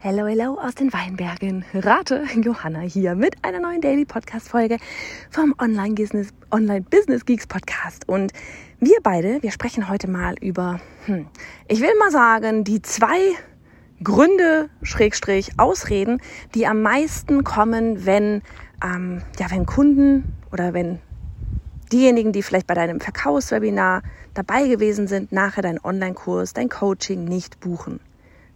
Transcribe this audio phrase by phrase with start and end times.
[0.00, 1.64] Hello, hello aus den Weinbergen.
[1.74, 4.76] Rate Johanna hier mit einer neuen Daily Podcast Folge
[5.28, 8.08] vom Online Business, Online Business Geeks Podcast.
[8.08, 8.32] Und
[8.78, 11.26] wir beide, wir sprechen heute mal über, hm,
[11.66, 13.18] ich will mal sagen, die zwei
[14.00, 16.22] Gründe, Schrägstrich, Ausreden,
[16.54, 18.42] die am meisten kommen, wenn,
[18.84, 21.00] ähm, ja, wenn Kunden oder wenn
[21.90, 27.58] diejenigen, die vielleicht bei deinem Verkaufswebinar dabei gewesen sind, nachher deinen Online-Kurs, dein Coaching nicht
[27.58, 27.98] buchen.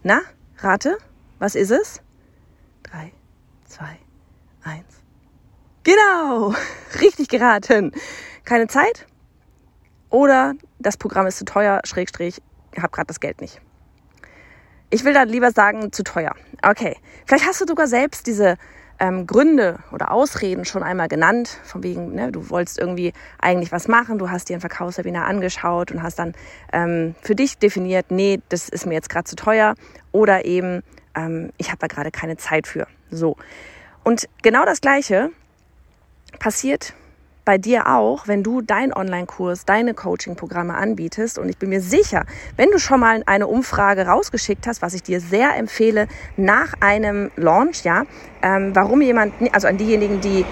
[0.05, 0.21] Na,
[0.59, 0.99] rate?
[1.43, 2.01] Was ist es?
[2.85, 3.11] Drei,
[3.65, 3.99] zwei,
[4.63, 5.03] eins.
[5.83, 6.55] Genau,
[7.01, 7.91] richtig geraten.
[8.45, 9.09] Keine Zeit
[10.09, 12.41] oder das Programm ist zu teuer, Schrägstrich,
[12.81, 13.61] hab gerade das Geld nicht.
[14.91, 16.37] Ich will da lieber sagen, zu teuer.
[16.65, 18.57] Okay, vielleicht hast du sogar selbst diese
[19.01, 23.89] ähm, Gründe oder Ausreden schon einmal genannt, von wegen, ne, du wolltest irgendwie eigentlich was
[23.89, 26.35] machen, du hast dir ein Verkaufswebinar angeschaut und hast dann
[26.73, 29.75] ähm, für dich definiert, nee, das ist mir jetzt gerade zu teuer
[30.13, 32.87] oder eben, ähm, ich habe da gerade keine Zeit für.
[33.11, 33.37] So.
[34.05, 35.31] Und genau das Gleiche
[36.39, 36.95] passiert
[37.45, 41.39] bei dir auch, wenn du deinen Online-Kurs, deine Coaching-Programme anbietest.
[41.39, 42.25] Und ich bin mir sicher,
[42.57, 47.31] wenn du schon mal eine Umfrage rausgeschickt hast, was ich dir sehr empfehle, nach einem
[47.37, 48.05] Launch, ja,
[48.43, 50.45] ähm, warum jemand, also an diejenigen, die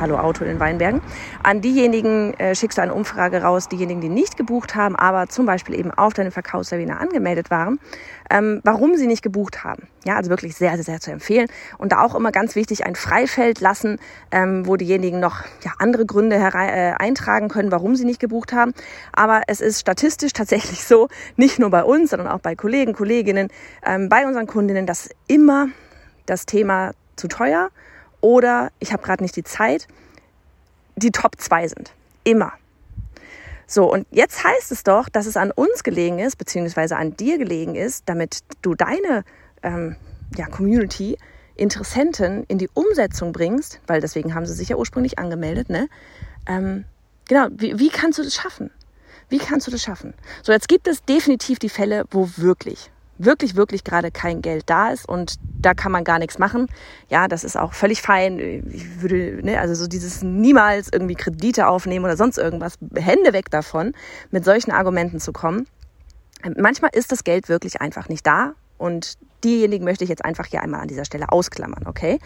[0.00, 1.00] Hallo Auto in Weinbergen.
[1.42, 5.46] An diejenigen äh, schickst du eine Umfrage raus, diejenigen, die nicht gebucht haben, aber zum
[5.46, 7.78] Beispiel eben auf deinem Verkaufswebinar angemeldet waren,
[8.28, 9.86] ähm, warum sie nicht gebucht haben.
[10.04, 11.46] Ja, also wirklich sehr, sehr, sehr zu empfehlen.
[11.78, 13.98] Und da auch immer ganz wichtig ein Freifeld lassen,
[14.30, 18.74] ähm, wo diejenigen noch ja, andere Gründe äh, eintragen können, warum sie nicht gebucht haben.
[19.12, 23.48] Aber es ist statistisch tatsächlich so, nicht nur bei uns, sondern auch bei Kollegen, Kolleginnen,
[23.86, 25.68] ähm, bei unseren Kundinnen, dass immer
[26.26, 27.70] das Thema zu teuer
[28.24, 29.86] oder ich habe gerade nicht die Zeit,
[30.96, 31.92] die Top 2 sind.
[32.24, 32.54] Immer.
[33.66, 37.36] So, und jetzt heißt es doch, dass es an uns gelegen ist, beziehungsweise an dir
[37.36, 39.24] gelegen ist, damit du deine
[39.62, 39.96] ähm,
[40.36, 41.18] ja, Community,
[41.56, 45.88] Interessenten in die Umsetzung bringst, weil deswegen haben sie sich ja ursprünglich angemeldet, ne?
[46.46, 46.86] Ähm,
[47.28, 48.70] genau, wie, wie kannst du das schaffen?
[49.28, 50.14] Wie kannst du das schaffen?
[50.42, 54.90] So, jetzt gibt es definitiv die Fälle, wo wirklich wirklich, wirklich gerade kein Geld da
[54.90, 56.66] ist und da kann man gar nichts machen.
[57.08, 58.38] Ja, das ist auch völlig fein.
[58.70, 63.50] Ich würde, ne, also so dieses niemals irgendwie Kredite aufnehmen oder sonst irgendwas, Hände weg
[63.50, 63.92] davon,
[64.30, 65.66] mit solchen Argumenten zu kommen.
[66.56, 69.14] Manchmal ist das Geld wirklich einfach nicht da und
[69.44, 72.18] diejenigen möchte ich jetzt einfach hier einmal an dieser Stelle ausklammern, okay?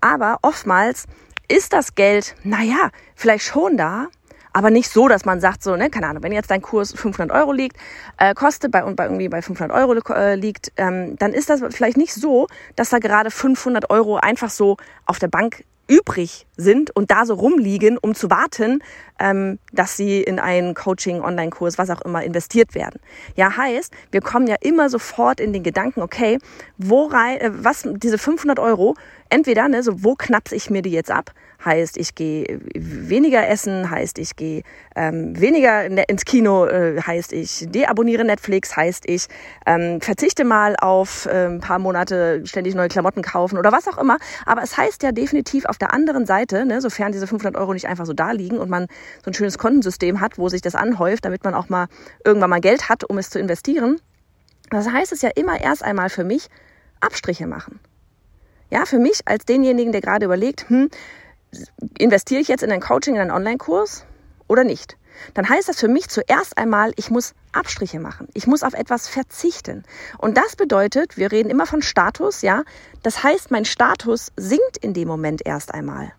[0.00, 1.06] Aber oftmals
[1.48, 4.08] ist das Geld, naja, vielleicht schon da,
[4.56, 7.30] aber nicht so, dass man sagt, so, ne, keine Ahnung, wenn jetzt dein Kurs 500
[7.36, 7.76] Euro liegt,
[8.16, 11.60] äh, kostet bei, und bei irgendwie bei 500 Euro äh, liegt, ähm, dann ist das
[11.74, 16.90] vielleicht nicht so, dass da gerade 500 Euro einfach so auf der Bank übrig sind
[16.96, 18.82] und da so rumliegen, um zu warten,
[19.18, 23.00] ähm, dass sie in einen Coaching, Online-Kurs, was auch immer investiert werden.
[23.34, 26.38] Ja, heißt, wir kommen ja immer sofort in den Gedanken, okay,
[26.78, 28.94] wo rein, äh, was diese 500 Euro,
[29.28, 31.32] entweder, ne, so wo knappse ich mir die jetzt ab?
[31.64, 34.62] Heißt, ich gehe weniger essen, heißt, ich gehe
[34.94, 39.26] ähm, weniger ins Kino, äh, heißt, ich deabonniere Netflix, heißt, ich
[39.64, 43.98] ähm, verzichte mal auf äh, ein paar Monate ständig neue Klamotten kaufen oder was auch
[43.98, 44.18] immer.
[44.44, 47.88] Aber es heißt ja definitiv auf der anderen Seite, ne, sofern diese 500 Euro nicht
[47.88, 48.86] einfach so da liegen und man
[49.24, 51.88] so ein schönes Kontensystem hat, wo sich das anhäuft, damit man auch mal
[52.24, 54.00] irgendwann mal Geld hat, um es zu investieren.
[54.70, 56.48] Das heißt es ja immer erst einmal für mich
[57.00, 57.80] Abstriche machen.
[58.70, 60.88] Ja, für mich als denjenigen, der gerade überlegt, hm,
[61.98, 64.04] investiere ich jetzt in ein Coaching, in einen Online-Kurs
[64.48, 64.96] oder nicht?
[65.34, 68.28] Dann heißt das für mich zuerst einmal, ich muss Abstriche machen.
[68.34, 69.84] Ich muss auf etwas verzichten.
[70.18, 72.64] Und das bedeutet, wir reden immer von Status, ja.
[73.02, 76.12] Das heißt, mein Status sinkt in dem Moment erst einmal.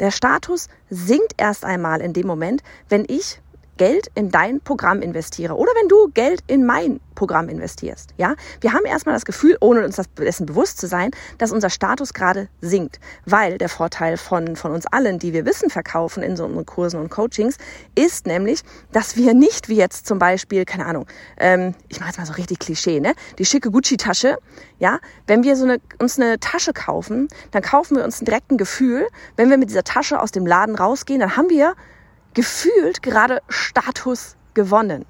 [0.00, 3.40] Der Status sinkt erst einmal in dem Moment, wenn ich
[3.80, 8.10] Geld in dein Programm investiere oder wenn du Geld in mein Programm investierst.
[8.18, 12.12] Ja, wir haben erstmal das Gefühl, ohne uns dessen bewusst zu sein, dass unser Status
[12.12, 16.44] gerade sinkt, weil der Vorteil von, von uns allen, die wir Wissen verkaufen in so
[16.44, 17.56] unseren Kursen und Coachings,
[17.94, 21.06] ist nämlich, dass wir nicht wie jetzt zum Beispiel, keine Ahnung,
[21.38, 24.36] ähm, ich mache jetzt mal so richtig Klischee, ne, die schicke Gucci-Tasche,
[24.78, 28.58] ja, wenn wir so eine, uns eine Tasche kaufen, dann kaufen wir uns direkt ein
[28.58, 29.06] Gefühl,
[29.36, 31.74] wenn wir mit dieser Tasche aus dem Laden rausgehen, dann haben wir
[32.34, 35.04] gefühlt gerade Status gewonnen.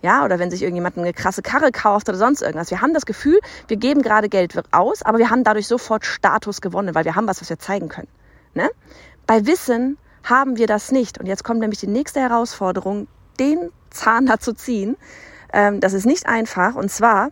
[0.00, 2.70] Ja, oder wenn sich irgendjemand eine krasse Karre kauft oder sonst irgendwas.
[2.70, 6.60] Wir haben das Gefühl, wir geben gerade Geld aus, aber wir haben dadurch sofort Status
[6.60, 8.08] gewonnen, weil wir haben was, was wir zeigen können.
[8.54, 8.70] Ne?
[9.26, 11.18] Bei Wissen haben wir das nicht.
[11.18, 13.08] Und jetzt kommt nämlich die nächste Herausforderung,
[13.40, 14.96] den Zahn da zu ziehen.
[15.52, 16.76] Ähm, das ist nicht einfach.
[16.76, 17.30] Und zwar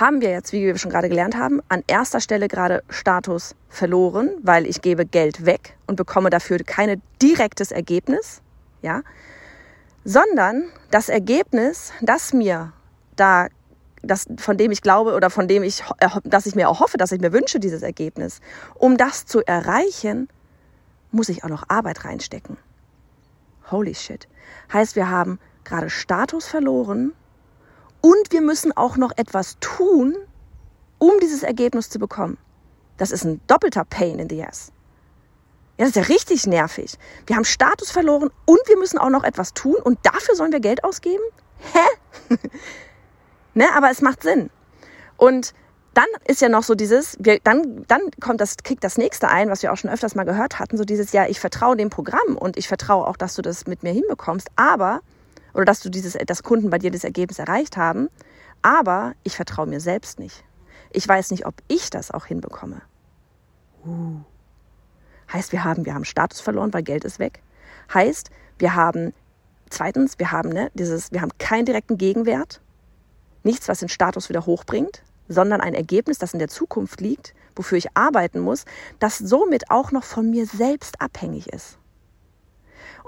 [0.00, 4.30] haben wir jetzt, wie wir schon gerade gelernt haben, an erster Stelle gerade Status verloren,
[4.42, 8.40] weil ich gebe Geld weg und bekomme dafür kein direktes Ergebnis,
[8.80, 9.02] ja,
[10.04, 12.72] sondern das Ergebnis, das mir
[13.16, 13.48] da
[14.02, 15.84] das, von dem ich glaube oder von dem ich,
[16.24, 18.40] dass ich mir auch hoffe, dass ich mir wünsche, dieses Ergebnis.
[18.76, 20.30] Um das zu erreichen,
[21.12, 22.56] muss ich auch noch Arbeit reinstecken.
[23.70, 24.26] Holy shit.
[24.72, 27.12] Heißt, wir haben gerade Status verloren
[28.00, 30.16] und wir müssen auch noch etwas tun,
[30.98, 32.38] um dieses Ergebnis zu bekommen.
[32.96, 34.72] Das ist ein doppelter Pain in the ass.
[35.78, 36.98] Ja, das ist ja richtig nervig.
[37.26, 40.60] Wir haben Status verloren und wir müssen auch noch etwas tun und dafür sollen wir
[40.60, 41.22] Geld ausgeben?
[41.72, 42.36] Hä?
[43.54, 44.50] ne, aber es macht Sinn.
[45.16, 45.54] Und
[45.94, 49.50] dann ist ja noch so dieses, wir, dann, dann kommt das, kickt das nächste ein,
[49.50, 52.36] was wir auch schon öfters mal gehört hatten, so dieses, ja, ich vertraue dem Programm
[52.36, 55.00] und ich vertraue auch, dass du das mit mir hinbekommst, aber,
[55.54, 58.08] oder dass du dieses, dass Kunden bei dir das Ergebnis erreicht haben,
[58.62, 60.44] aber ich vertraue mir selbst nicht.
[60.92, 62.82] Ich weiß nicht, ob ich das auch hinbekomme.
[63.86, 64.20] Uh.
[65.32, 67.42] Heißt, wir haben, wir haben Status verloren, weil Geld ist weg.
[67.94, 69.12] Heißt, wir haben,
[69.70, 72.60] zweitens, wir haben, ne, dieses, wir haben keinen direkten Gegenwert.
[73.44, 77.78] Nichts, was den Status wieder hochbringt sondern ein Ergebnis, das in der Zukunft liegt, wofür
[77.78, 78.64] ich arbeiten muss,
[78.98, 81.78] das somit auch noch von mir selbst abhängig ist.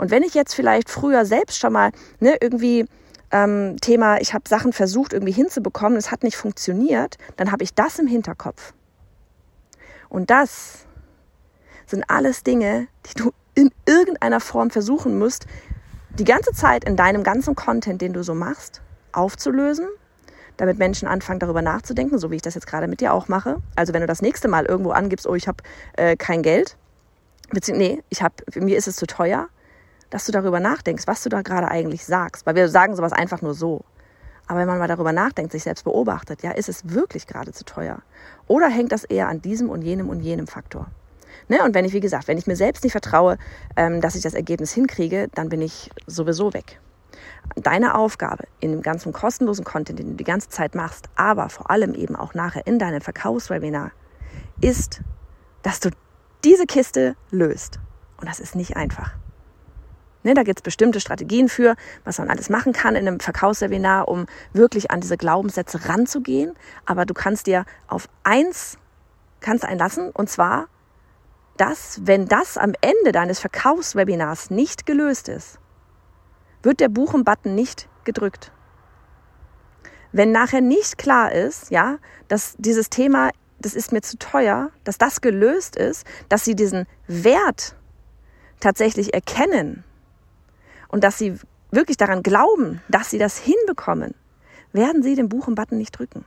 [0.03, 2.87] Und wenn ich jetzt vielleicht früher selbst schon mal ne, irgendwie
[3.31, 7.73] ähm, Thema, ich habe Sachen versucht irgendwie hinzubekommen, es hat nicht funktioniert, dann habe ich
[7.73, 8.73] das im Hinterkopf.
[10.09, 10.87] Und das
[11.87, 15.47] sind alles Dinge, die du in irgendeiner Form versuchen musst,
[16.19, 18.83] die ganze Zeit in deinem ganzen Content, den du so machst,
[19.13, 19.87] aufzulösen
[20.57, 23.63] damit Menschen anfangen, darüber nachzudenken, so wie ich das jetzt gerade mit dir auch mache.
[23.77, 25.63] Also wenn du das nächste Mal irgendwo angibst, oh, ich habe
[25.97, 26.77] äh, kein Geld,
[27.51, 29.49] beziehungsweise, nee, ich hab, mir ist es zu teuer,
[30.13, 32.45] dass du darüber nachdenkst, was du da gerade eigentlich sagst.
[32.45, 33.83] Weil wir sagen sowas einfach nur so.
[34.47, 37.65] Aber wenn man mal darüber nachdenkt, sich selbst beobachtet, ja, ist es wirklich gerade zu
[37.65, 38.03] teuer?
[38.47, 40.89] Oder hängt das eher an diesem und jenem und jenem Faktor?
[41.49, 41.63] Ne?
[41.65, 43.39] Und wenn ich, wie gesagt, wenn ich mir selbst nicht vertraue,
[43.75, 46.79] ähm, dass ich das Ergebnis hinkriege, dann bin ich sowieso weg.
[47.57, 51.71] Deine Aufgabe in dem ganzen kostenlosen Content, den du die ganze Zeit machst, aber vor
[51.71, 53.93] allem eben auch nachher in deinem Verkaufswebinar,
[54.61, 55.01] ist,
[55.63, 55.89] dass du
[56.45, 57.79] diese Kiste löst.
[58.19, 59.22] Und das ist nicht einfach.
[60.25, 61.75] Ne, da gibt es bestimmte Strategien für,
[62.05, 66.55] was man alles machen kann in einem Verkaufswebinar, um wirklich an diese Glaubenssätze ranzugehen.
[66.87, 68.79] Aber du kannst dir auf eins
[69.43, 70.69] kannst einlassen, und zwar,
[71.59, 75.59] dass, wenn das am Ende deines Verkaufswebinars nicht gelöst ist,
[76.63, 78.53] wird der Buchen-Button nicht gedrückt.
[80.13, 81.99] Wenn nachher nicht klar ist, ja,
[82.29, 86.87] dass dieses Thema, das ist mir zu teuer, dass das gelöst ist, dass sie diesen
[87.07, 87.77] Wert
[88.61, 89.85] tatsächlich erkennen
[90.93, 91.35] und dass sie
[91.73, 94.15] wirklich daran glauben, dass sie das hinbekommen,
[94.73, 96.25] werden sie den Buchen-Button nicht drücken.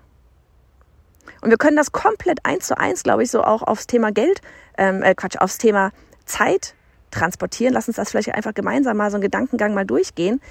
[1.41, 4.41] Und wir können das komplett eins zu eins, glaube ich, so auch aufs Thema Geld,
[4.77, 5.91] ähm, äh Quatsch, aufs Thema
[6.25, 6.75] Zeit
[7.11, 7.73] transportieren.
[7.73, 10.41] Lass uns das vielleicht einfach gemeinsam mal so einen Gedankengang mal durchgehen.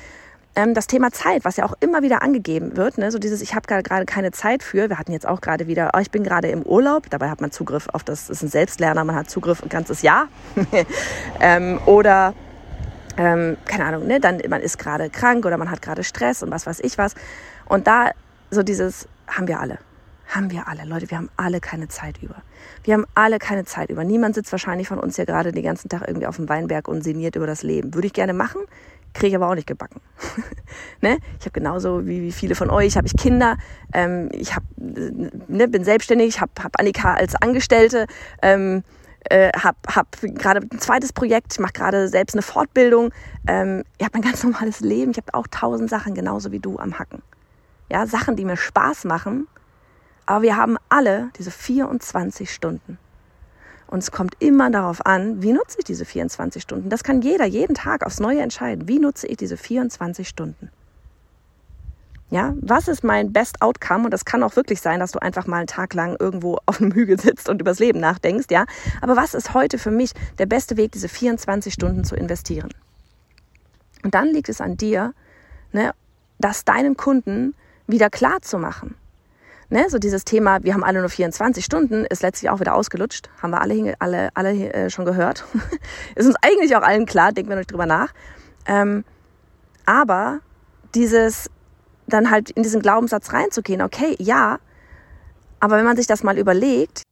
[0.56, 3.11] Ähm, das Thema Zeit, was ja auch immer wieder angegeben wird, ne?
[3.11, 4.88] so dieses, ich habe gerade keine Zeit für.
[4.88, 7.50] Wir hatten jetzt auch gerade wieder, oh, ich bin gerade im Urlaub, dabei hat man
[7.50, 10.28] Zugriff auf das, ist ein Selbstlerner, man hat Zugriff ein ganzes Jahr.
[11.40, 12.34] ähm, oder
[13.16, 14.20] ähm, keine Ahnung, ne?
[14.20, 17.14] dann man ist gerade krank oder man hat gerade Stress und was weiß ich was.
[17.66, 18.11] Und da
[18.50, 19.78] so dieses haben wir alle.
[20.26, 20.84] Haben wir alle.
[20.84, 22.37] Leute, wir haben alle keine Zeit über.
[22.82, 24.05] Wir haben alle keine Zeit über.
[24.05, 27.02] Niemand sitzt wahrscheinlich von uns hier gerade den ganzen Tag irgendwie auf dem Weinberg und
[27.02, 27.94] sinniert über das Leben.
[27.94, 28.62] Würde ich gerne machen,
[29.12, 30.00] kriege ich aber auch nicht gebacken.
[31.02, 31.19] ne?
[31.38, 33.58] Ich habe genauso wie, wie viele von euch, habe ich Kinder,
[33.93, 38.06] ähm, ich hab, ne, bin selbstständig, habe hab Annika als Angestellte,
[38.42, 38.83] ähm,
[39.31, 43.11] äh, habe hab gerade ein zweites Projekt, ich mache gerade selbst eine Fortbildung.
[43.47, 46.78] Ähm, ich habe ein ganz normales Leben, ich habe auch tausend Sachen genauso wie du
[46.78, 47.23] am Hacken.
[47.90, 49.47] Ja, Sachen, die mir Spaß machen,
[50.26, 52.99] aber wir haben alle diese 24 Stunden.
[53.87, 56.88] Und es kommt immer darauf an, wie nutze ich diese 24 Stunden.
[56.88, 58.88] Das kann jeder jeden Tag aufs Neue entscheiden.
[58.88, 60.71] Wie nutze ich diese 24 Stunden?
[62.31, 64.07] Ja, was ist mein Best Outcome?
[64.07, 66.81] Und das kann auch wirklich sein, dass du einfach mal einen Tag lang irgendwo auf
[66.81, 68.64] einem Hügel sitzt und übers Leben nachdenkst, ja.
[69.00, 72.71] Aber was ist heute für mich der beste Weg, diese 24 Stunden zu investieren?
[74.02, 75.14] Und dann liegt es an dir,
[75.73, 75.93] ne,
[76.38, 77.54] das deinen Kunden
[77.87, 78.97] wieder klar zu machen.
[79.71, 83.31] Ne, so dieses Thema, wir haben alle nur 24 Stunden, ist letztlich auch wieder ausgelutscht.
[83.43, 85.45] Haben wir alle, alle, alle äh, schon gehört.
[86.14, 88.12] ist uns eigentlich auch allen klar, denken wir nicht drüber nach.
[88.66, 89.04] Ähm,
[89.87, 90.40] aber
[90.95, 91.50] dieses,
[92.06, 94.58] dann halt in diesen Glaubenssatz reinzugehen, okay, ja,
[95.61, 97.04] aber wenn man sich das mal überlegt,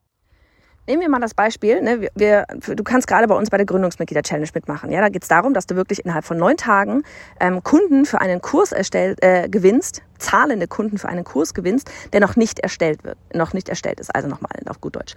[0.88, 4.49] Nehmen wir mal das Beispiel, ne, wir, du kannst gerade bei uns bei der Gründungsmitglieder-Challenge
[4.52, 4.90] mitmachen.
[4.90, 7.04] Ja, da geht es darum, dass du wirklich innerhalb von neun Tagen
[7.38, 12.18] ähm, Kunden für einen Kurs erstellt, äh, gewinnst, zahlende Kunden für einen Kurs gewinnst, der
[12.18, 14.12] noch nicht erstellt wird, noch nicht erstellt ist.
[14.12, 15.14] Also nochmal auf gut Deutsch.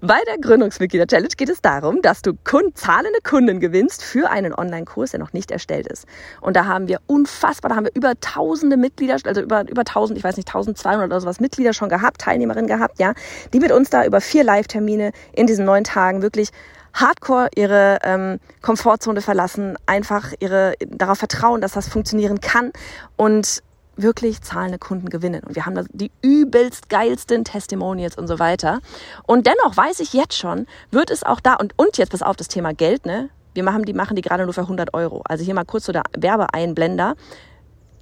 [0.00, 5.12] Bei der Gründungsmitglieder-Challenge geht es darum, dass du Kunden, zahlende Kunden gewinnst für einen Online-Kurs,
[5.12, 6.06] der noch nicht erstellt ist.
[6.40, 10.18] Und da haben wir unfassbar, da haben wir über tausende Mitglieder, also über, über tausend,
[10.18, 13.14] ich weiß nicht, 1200 oder sowas Mitglieder schon gehabt, Teilnehmerinnen gehabt, ja,
[13.52, 16.50] die mit uns da über vier Live-Termine in diesen neun Tagen wirklich
[16.94, 22.72] hardcore ihre ähm, Komfortzone verlassen, einfach ihre darauf vertrauen, dass das funktionieren kann
[23.16, 23.62] und
[23.96, 25.42] wirklich zahlende Kunden gewinnen.
[25.46, 28.80] Und wir haben da die übelst geilsten Testimonials und so weiter.
[29.26, 32.36] Und dennoch weiß ich jetzt schon, wird es auch da, und, und jetzt pass auf
[32.36, 33.30] das Thema Geld, ne?
[33.54, 35.22] Wir machen die, machen die gerade nur für 100 Euro.
[35.24, 37.14] Also hier mal kurz so der Werbeeinblender.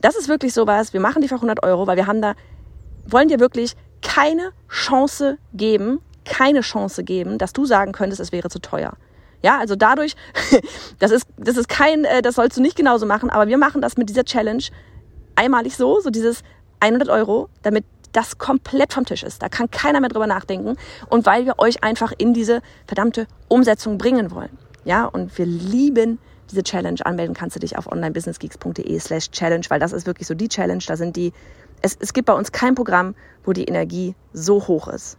[0.01, 2.35] Das ist wirklich sowas, wir machen die für 100 Euro, weil wir haben da,
[3.07, 8.51] wollen dir wirklich keine Chance geben, keine Chance geben, dass du sagen könntest, es wäre
[8.51, 8.95] zu teuer.
[9.43, 10.17] Ja, also dadurch,
[10.99, 13.81] das ist, das ist kein, äh, das sollst du nicht genauso machen, aber wir machen
[13.81, 14.65] das mit dieser Challenge
[15.37, 16.43] einmalig so, so dieses
[16.81, 19.43] 100 Euro, damit das komplett vom Tisch ist.
[19.43, 20.77] Da kann keiner mehr drüber nachdenken.
[21.11, 24.57] Und weil wir euch einfach in diese verdammte Umsetzung bringen wollen.
[24.85, 26.19] Ja, und wir lieben
[26.51, 27.05] diese Challenge.
[27.05, 30.83] Anmelden kannst du dich auf onlinebusinessgeeks.de slash challenge, weil das ist wirklich so die Challenge.
[30.87, 31.33] Da sind die,
[31.83, 33.15] es, es gibt bei uns kein Programm,
[33.45, 35.19] wo die Energie so hoch ist.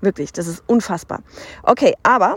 [0.00, 1.22] Wirklich, das ist unfassbar.
[1.62, 2.36] Okay, aber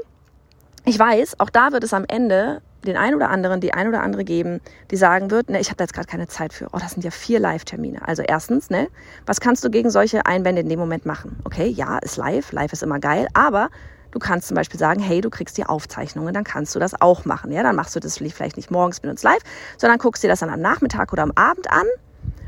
[0.86, 4.02] ich weiß, auch da wird es am Ende den einen oder anderen, die ein oder
[4.02, 4.60] andere geben,
[4.92, 6.68] die sagen wird, ne, ich habe da jetzt gerade keine Zeit für.
[6.74, 8.08] Oh, das sind ja vier Live-Termine.
[8.08, 8.88] Also erstens, ne,
[9.26, 11.40] was kannst du gegen solche Einwände in dem Moment machen?
[11.44, 13.70] Okay, ja, ist live, live ist immer geil, aber
[14.12, 17.26] du kannst zum Beispiel sagen, hey, du kriegst die Aufzeichnungen, dann kannst du das auch
[17.26, 17.52] machen.
[17.52, 19.42] Ja, dann machst du das vielleicht nicht morgens mit uns live,
[19.78, 21.86] sondern guckst dir das dann am Nachmittag oder am Abend an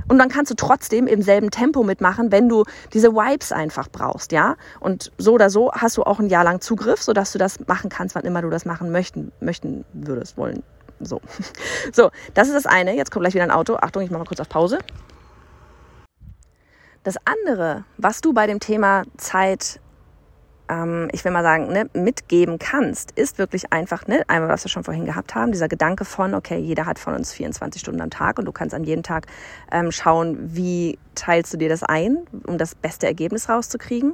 [0.09, 4.31] und dann kannst du trotzdem im selben Tempo mitmachen, wenn du diese Wipes einfach brauchst,
[4.31, 4.55] ja.
[4.79, 7.89] Und so oder so hast du auch ein Jahr lang Zugriff, sodass du das machen
[7.89, 10.63] kannst, wann immer du das machen möchten, möchten würdest, wollen.
[10.99, 11.21] So.
[11.93, 12.95] So, das ist das eine.
[12.95, 13.75] Jetzt kommt gleich wieder ein Auto.
[13.75, 14.79] Achtung, ich mache mal kurz auf Pause.
[17.03, 19.79] Das andere, was du bei dem Thema Zeit
[20.69, 24.69] ähm, ich will mal sagen, ne, mitgeben kannst, ist wirklich einfach, ne, einmal, was wir
[24.69, 28.09] schon vorhin gehabt haben, dieser Gedanke von, okay, jeder hat von uns 24 Stunden am
[28.09, 29.25] Tag und du kannst an jedem Tag
[29.71, 34.13] ähm, schauen, wie teilst du dir das ein, um das beste Ergebnis rauszukriegen.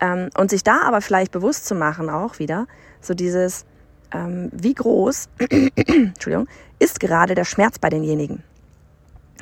[0.00, 2.66] Ähm, und sich da aber vielleicht bewusst zu machen auch wieder,
[3.00, 3.66] so dieses,
[4.12, 8.42] ähm, wie groß, Entschuldigung, ist gerade der Schmerz bei denjenigen.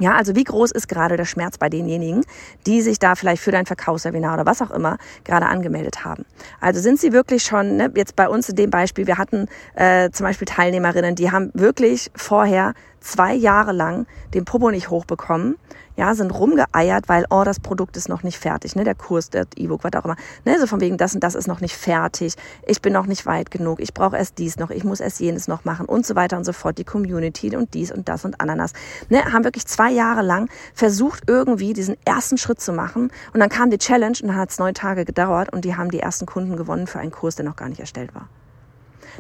[0.00, 2.25] Ja, also wie groß ist gerade der Schmerz bei denjenigen,
[2.67, 6.25] die sich da vielleicht für dein Verkaufswebinar oder was auch immer gerade angemeldet haben?
[6.61, 10.11] Also sind sie wirklich schon, ne, jetzt bei uns in dem Beispiel, wir hatten äh,
[10.11, 12.75] zum Beispiel Teilnehmerinnen, die haben wirklich vorher
[13.08, 15.56] zwei Jahre lang den Popo nicht hochbekommen,
[15.96, 19.46] ja, sind rumgeeiert, weil, oh, das Produkt ist noch nicht fertig, ne, der Kurs, der
[19.56, 22.34] E-Book, was auch immer, ne, so von wegen, das und das ist noch nicht fertig,
[22.66, 25.48] ich bin noch nicht weit genug, ich brauche erst dies noch, ich muss erst jenes
[25.48, 28.40] noch machen und so weiter und so fort, die Community und dies und das und
[28.40, 28.74] Ananas,
[29.08, 33.10] ne, haben wirklich zwei Jahre lang versucht, irgendwie diesen ersten Schritt zu machen.
[33.32, 35.90] Und dann kam die Challenge und dann hat es neun Tage gedauert und die haben
[35.90, 38.28] die ersten Kunden gewonnen für einen Kurs, der noch gar nicht erstellt war.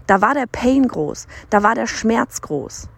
[0.06, 2.88] Da war der Pain groß, da war der Schmerz groß.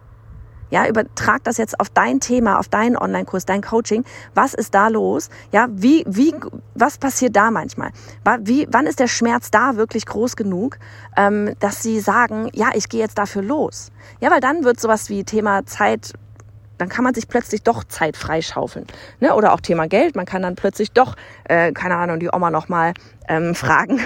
[0.71, 4.03] Ja, übertrag das jetzt auf dein Thema, auf deinen Online-Kurs, dein Coaching.
[4.33, 5.29] Was ist da los?
[5.51, 6.33] Ja, wie, wie,
[6.73, 7.91] was passiert da manchmal?
[8.39, 10.79] Wie, wann ist der Schmerz da wirklich groß genug,
[11.17, 13.91] ähm, dass sie sagen, ja, ich gehe jetzt dafür los?
[14.21, 16.13] Ja, weil dann wird sowas wie Thema Zeit
[16.81, 18.87] dann kann man sich plötzlich doch Zeit freischaufeln.
[19.19, 19.35] Ne?
[19.35, 20.15] Oder auch Thema Geld.
[20.15, 22.95] Man kann dann plötzlich doch, äh, keine Ahnung, die Oma nochmal
[23.27, 23.99] ähm, fragen,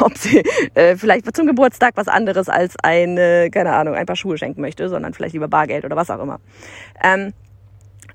[0.00, 0.42] ob sie
[0.72, 4.88] äh, vielleicht zum Geburtstag was anderes als eine, keine Ahnung, ein paar Schuhe schenken möchte,
[4.88, 6.40] sondern vielleicht lieber Bargeld oder was auch immer.
[7.04, 7.34] Ähm,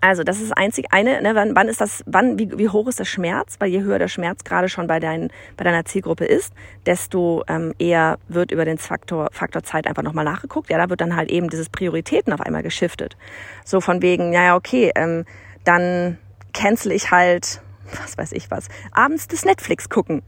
[0.02, 2.98] also das ist einzig eine, ne, wann, wann ist das, wann, wie, wie hoch ist
[2.98, 3.58] der Schmerz?
[3.60, 6.54] Weil je höher der Schmerz gerade schon bei, dein, bei deiner Zielgruppe ist,
[6.88, 10.72] desto ähm, eher wird über den Faktor, Faktor Zeit einfach nochmal nachgeguckt.
[10.72, 13.16] Ja, da wird dann halt eben dieses Prioritäten auf einmal geschiftet.
[13.64, 15.26] So von wegen, ja, ja, okay, ähm,
[15.64, 16.18] dann
[16.52, 17.62] cancel ich halt,
[18.02, 20.24] was weiß ich was, abends das Netflix gucken.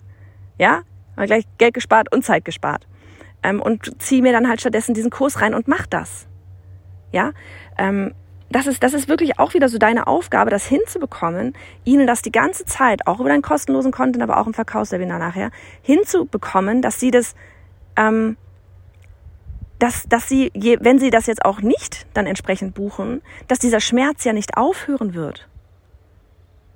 [0.59, 0.83] Ja,
[1.15, 2.87] mal gleich Geld gespart und Zeit gespart.
[3.41, 6.27] Ähm, und ziehe mir dann halt stattdessen diesen Kurs rein und mach das.
[7.11, 7.31] Ja,
[7.77, 8.13] ähm,
[8.53, 12.31] das ist, das ist wirklich auch wieder so deine Aufgabe, das hinzubekommen, ihnen das die
[12.31, 17.11] ganze Zeit, auch über deinen kostenlosen Content, aber auch im Verkaufswebinar nachher, hinzubekommen, dass sie
[17.11, 17.35] das,
[17.95, 18.37] ähm,
[19.79, 23.79] dass, dass sie, je, wenn sie das jetzt auch nicht dann entsprechend buchen, dass dieser
[23.79, 25.47] Schmerz ja nicht aufhören wird.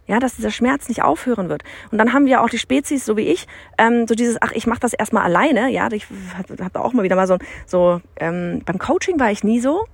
[0.08, 1.64] Ja, dass dieser Schmerz nicht aufhören wird.
[1.92, 3.46] Und dann haben wir auch die Spezies, so wie ich,
[3.78, 5.70] ähm, so dieses, ach, ich mache das erstmal alleine.
[5.70, 6.08] Ja, ich
[6.62, 9.86] habe auch mal wieder mal so, so ähm, beim Coaching war ich nie so.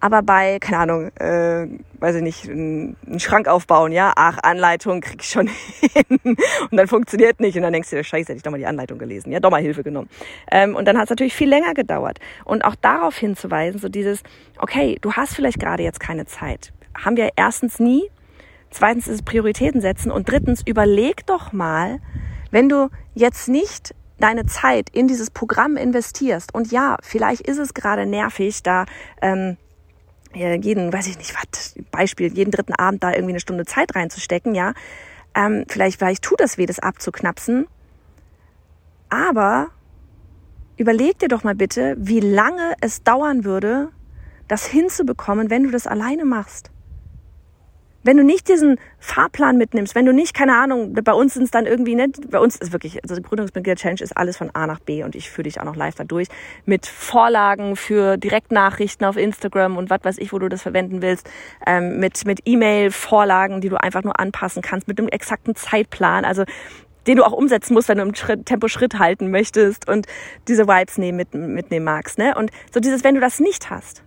[0.00, 1.66] Aber bei, keine Ahnung, äh,
[1.98, 5.48] weiß ich nicht, einen Schrank aufbauen, ja, ach, Anleitung krieg ich schon
[5.80, 6.36] hin.
[6.70, 7.56] Und dann funktioniert nicht.
[7.56, 9.32] Und dann denkst du dir, scheiße, hätte ich doch mal die Anleitung gelesen.
[9.32, 10.08] Ja, doch mal Hilfe genommen.
[10.50, 12.18] Ähm, und dann hat es natürlich viel länger gedauert.
[12.44, 14.22] Und auch darauf hinzuweisen, so dieses,
[14.58, 16.72] okay, du hast vielleicht gerade jetzt keine Zeit.
[16.96, 18.08] Haben wir erstens nie.
[18.70, 20.12] Zweitens ist es Prioritäten setzen.
[20.12, 21.98] Und drittens, überleg doch mal,
[22.50, 27.74] wenn du jetzt nicht deine Zeit in dieses Programm investierst, und ja, vielleicht ist es
[27.74, 28.84] gerade nervig, da
[29.22, 29.56] ähm,
[30.38, 34.54] jeden, weiß ich nicht, was, Beispiel, jeden dritten Abend da irgendwie eine Stunde Zeit reinzustecken,
[34.54, 34.72] ja,
[35.34, 37.66] ähm, vielleicht, vielleicht tut das weh, das abzuknapsen,
[39.08, 39.68] aber
[40.76, 43.90] überleg dir doch mal bitte, wie lange es dauern würde,
[44.46, 46.70] das hinzubekommen, wenn du das alleine machst.
[48.04, 51.50] Wenn du nicht diesen Fahrplan mitnimmst, wenn du nicht, keine Ahnung, bei uns sind es
[51.50, 54.78] dann irgendwie, ne, bei uns ist wirklich, also die Gründungsmitglieder-Challenge ist alles von A nach
[54.78, 56.28] B und ich führe dich auch noch live da durch
[56.64, 61.28] mit Vorlagen für Direktnachrichten auf Instagram und was weiß ich, wo du das verwenden willst,
[61.66, 66.44] ähm, mit, mit E-Mail-Vorlagen, die du einfach nur anpassen kannst, mit einem exakten Zeitplan, also
[67.08, 70.06] den du auch umsetzen musst, wenn du im Schritt, Tempo Schritt halten möchtest und
[70.46, 72.18] diese Vibes nehmen, mit, mitnehmen magst.
[72.18, 72.34] Ne?
[72.36, 74.02] Und so dieses, wenn du das nicht hast,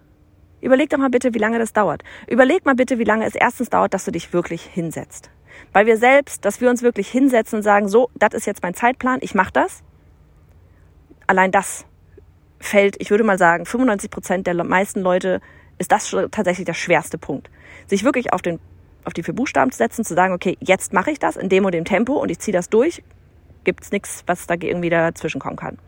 [0.61, 2.03] Überleg doch mal bitte, wie lange das dauert.
[2.27, 5.29] Überleg mal bitte, wie lange es erstens dauert, dass du dich wirklich hinsetzt.
[5.73, 8.73] Weil wir selbst, dass wir uns wirklich hinsetzen und sagen, so, das ist jetzt mein
[8.73, 9.83] Zeitplan, ich mache das.
[11.27, 11.85] Allein das
[12.59, 15.41] fällt, ich würde mal sagen, 95 Prozent der meisten Leute
[15.77, 17.49] ist das tatsächlich der schwerste Punkt.
[17.87, 18.59] Sich wirklich auf, den,
[19.03, 21.65] auf die vier Buchstaben zu setzen, zu sagen, okay, jetzt mache ich das in dem
[21.65, 23.03] und dem Tempo und ich ziehe das durch,
[23.63, 25.79] gibt's nichts, was da irgendwie dazwischen kommen kann.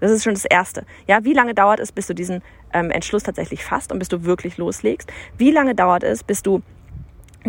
[0.00, 0.84] Das ist schon das Erste.
[1.06, 4.24] Ja, wie lange dauert es, bis du diesen ähm, Entschluss tatsächlich fasst und bis du
[4.24, 5.10] wirklich loslegst?
[5.38, 6.62] Wie lange dauert es, bis du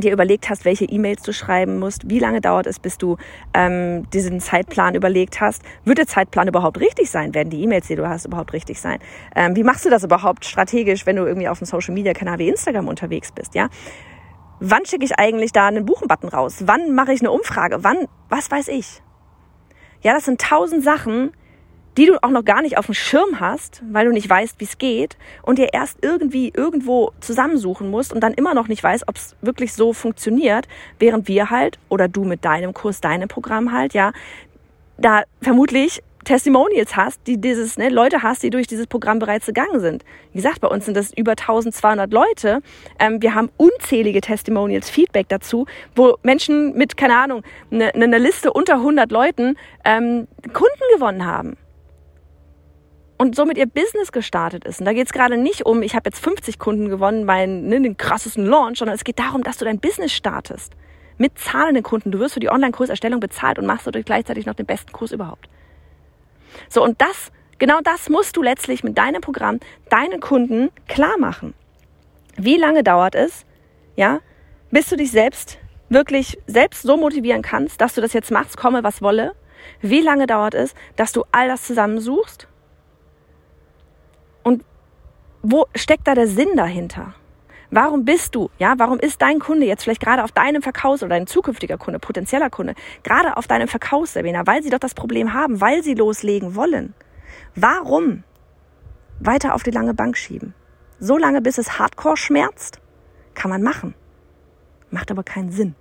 [0.02, 3.18] dir überlegt hast, welche E-Mails du schreiben musst, wie lange dauert es, bis du
[3.54, 5.64] ähm, diesen Zeitplan überlegt hast.
[5.86, 7.34] Wird der Zeitplan überhaupt richtig sein?
[7.34, 9.00] Werden die E-Mails, die du hast, überhaupt richtig sein?
[9.36, 12.88] Ähm, wie machst du das überhaupt strategisch, wenn du irgendwie auf einem Social-Media-Kanal wie Instagram
[12.88, 13.56] unterwegs bist?
[13.56, 13.70] Ja,
[14.60, 16.64] wann schicke ich eigentlich da einen Buchen-Button raus?
[16.66, 17.84] Wann mache ich eine Umfrage?
[17.84, 18.08] Wann?
[18.30, 19.02] Was weiß ich?
[20.02, 21.32] Ja, das sind tausend Sachen,
[21.98, 24.66] die du auch noch gar nicht auf dem Schirm hast, weil du nicht weißt, wie
[24.66, 29.08] es geht und dir erst irgendwie irgendwo zusammensuchen musst und dann immer noch nicht weißt,
[29.08, 30.68] ob es wirklich so funktioniert,
[31.00, 34.12] während wir halt oder du mit deinem Kurs, deinem Programm halt, ja,
[35.00, 39.80] da vermutlich Testimonials hast, die dieses, ne, Leute hast, die durch dieses Programm bereits gegangen
[39.80, 40.04] sind.
[40.34, 42.62] Wie gesagt, bei uns sind das über 1200 Leute.
[43.00, 48.52] Ähm, wir haben unzählige Testimonials, Feedback dazu, wo Menschen mit, keine Ahnung, eine ne Liste
[48.52, 51.56] unter 100 Leuten ähm, Kunden gewonnen haben
[53.18, 54.80] und somit ihr Business gestartet ist.
[54.80, 57.82] Und da geht es gerade nicht um, ich habe jetzt 50 Kunden gewonnen, meinen ne,
[57.82, 60.74] den krassesten Launch, sondern es geht darum, dass du dein Business startest.
[61.18, 62.12] Mit zahlenden Kunden.
[62.12, 65.50] Du wirst für die Online-Kurserstellung bezahlt und machst dadurch gleichzeitig noch den besten Kurs überhaupt.
[66.70, 71.56] So, und das, genau das musst du letztlich mit deinem Programm deinen Kunden klar machen.
[72.36, 73.46] Wie lange dauert es,
[73.96, 74.20] ja,
[74.70, 75.58] bis du dich selbst
[75.90, 79.34] wirklich selbst so motivieren kannst, dass du das jetzt machst, komme was wolle?
[79.82, 82.48] Wie lange dauert es, dass du all das zusammensuchst
[85.42, 87.14] wo steckt da der Sinn dahinter?
[87.70, 91.16] Warum bist du, ja, warum ist dein Kunde jetzt vielleicht gerade auf deinem Verkaufs- oder
[91.16, 95.60] dein zukünftiger Kunde, potenzieller Kunde, gerade auf deinem Verkaufswebinar, weil sie doch das Problem haben,
[95.60, 96.94] weil sie loslegen wollen?
[97.56, 98.24] Warum
[99.20, 100.54] weiter auf die lange Bank schieben?
[101.00, 102.80] So lange, bis es hardcore schmerzt?
[103.34, 103.96] Kann man machen.
[104.90, 105.76] Macht aber keinen Sinn.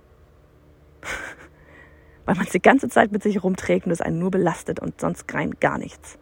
[2.25, 4.99] weil man es die ganze Zeit mit sich rumträgt und es einen nur belastet und
[4.99, 6.19] sonst rein gar nichts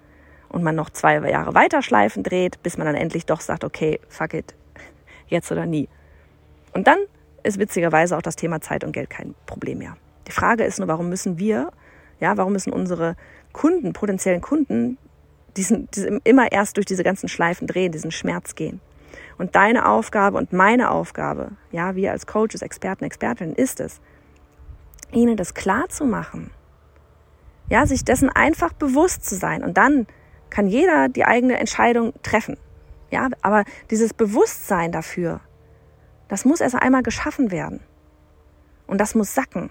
[0.50, 4.00] und man noch zwei Jahre weiter Schleifen dreht, bis man dann endlich doch sagt, okay,
[4.08, 4.56] fuck it,
[5.28, 5.90] jetzt oder nie.
[6.74, 7.00] Und dann
[7.44, 9.98] ist witzigerweise auch das Thema Zeit und Geld kein Problem mehr.
[10.28, 11.72] Die Frage ist nur, warum müssen wir,
[12.20, 13.16] ja, warum müssen unsere
[13.54, 14.98] Kunden, potenziellen Kunden,
[15.56, 18.82] diesen, diesen, immer erst durch diese ganzen Schleifen drehen, diesen Schmerz gehen.
[19.38, 24.00] Und deine Aufgabe und meine Aufgabe, ja, wir als Coaches, Experten, Expertinnen, ist es,
[25.12, 26.52] ihnen das klar zu machen.
[27.70, 30.08] Ja, sich dessen einfach bewusst zu sein und dann
[30.56, 32.56] kann jeder die eigene Entscheidung treffen.
[33.12, 35.41] Ja, aber dieses Bewusstsein dafür,
[36.30, 37.82] das muss erst einmal geschaffen werden.
[38.88, 39.70] Und das muss sacken.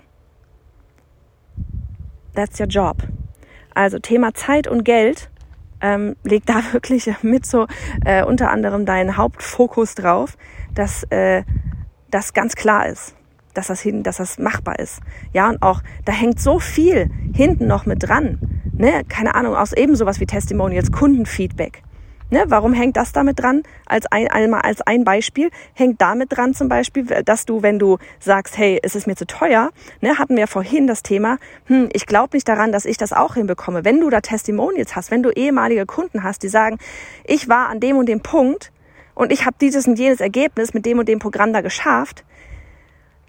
[2.35, 2.99] That's your job.
[3.75, 5.31] Also Thema Zeit und Geld
[5.81, 7.67] ähm, leg da wirklich mit so
[8.05, 10.37] äh, unter anderem deinen Hauptfokus drauf,
[10.75, 11.45] dass äh,
[12.11, 13.17] das ganz klar ist,
[13.55, 15.01] dass das hin, dass das machbar ist.
[15.33, 19.73] Ja und auch da hängt so viel hinten noch mit dran ne, keine Ahnung, aus
[19.73, 21.83] eben sowas wie Testimonials, Kundenfeedback.
[22.31, 23.63] Ne, warum hängt das damit dran?
[23.87, 27.99] Als ein, einmal als ein Beispiel hängt damit dran zum Beispiel, dass du, wenn du
[28.19, 32.07] sagst, hey, es ist mir zu teuer, ne, hatten wir vorhin das Thema, hm, ich
[32.07, 33.85] glaube nicht daran, dass ich das auch hinbekomme.
[33.85, 36.79] Wenn du da Testimonials hast, wenn du ehemalige Kunden hast, die sagen,
[37.25, 38.73] ich war an dem und dem Punkt
[39.15, 42.25] und ich habe dieses und jenes Ergebnis mit dem und dem Programm da geschafft,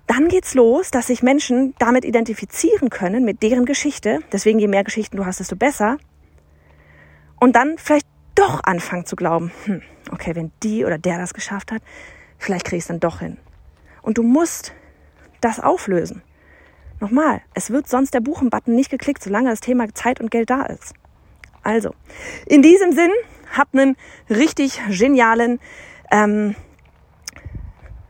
[0.08, 4.20] dann geht's los, dass sich Menschen damit identifizieren können, mit deren Geschichte.
[4.32, 5.98] Deswegen, je mehr Geschichten du hast, desto besser.
[7.39, 11.72] Und dann vielleicht doch anfangen zu glauben, hm, okay, wenn die oder der das geschafft
[11.72, 11.82] hat,
[12.38, 13.38] vielleicht krieg ich es dann doch hin.
[14.02, 14.74] Und du musst
[15.41, 16.22] das auflösen.
[17.00, 20.63] Nochmal, es wird sonst der Buchen-Button nicht geklickt, solange das Thema Zeit und Geld da
[20.63, 20.94] ist.
[21.63, 21.94] Also,
[22.46, 23.12] in diesem Sinn,
[23.58, 23.96] habt einen
[24.30, 25.60] richtig genialen
[26.12, 26.56] ähm,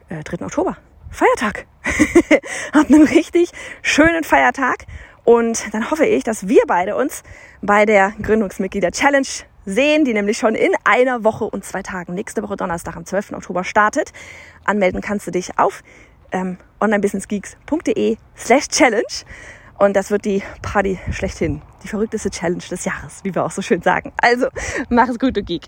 [0.09, 0.45] äh, 3.
[0.45, 0.77] Oktober.
[1.09, 1.65] Feiertag.
[2.73, 4.85] habt einen richtig schönen Feiertag.
[5.23, 7.23] Und dann hoffe ich, dass wir beide uns
[7.61, 9.27] bei der Gründungsmitglieder Challenge
[9.65, 13.33] sehen, die nämlich schon in einer Woche und zwei Tagen nächste Woche Donnerstag am 12.
[13.33, 14.13] Oktober startet.
[14.63, 15.83] Anmelden kannst du dich auf
[16.31, 19.25] ähm, onlinebusinessgeeks.de slash challenge.
[19.77, 21.61] Und das wird die Party schlechthin.
[21.83, 24.13] Die verrückteste Challenge des Jahres, wie wir auch so schön sagen.
[24.21, 24.47] Also,
[24.89, 25.63] mach es gut, du Geek.